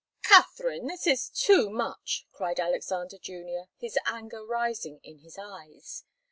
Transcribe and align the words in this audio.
"Katharine! 0.23 0.87
This 0.87 1.05
is 1.05 1.29
too 1.29 1.69
much!" 1.69 2.25
cried 2.31 2.59
Alexander 2.59 3.19
Junior, 3.19 3.67
his 3.77 3.99
anger 4.07 4.43
rising 4.43 4.99
in 5.03 5.19
his 5.19 5.37
eyes. 5.37 6.05